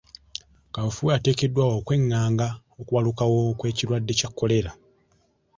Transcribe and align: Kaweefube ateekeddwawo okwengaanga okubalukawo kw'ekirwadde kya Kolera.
Kaweefube 0.73 1.11
ateekeddwawo 1.17 1.73
okwengaanga 1.79 2.47
okubalukawo 2.79 3.35
kw'ekirwadde 3.59 4.13
kya 4.19 4.29
Kolera. 4.37 4.71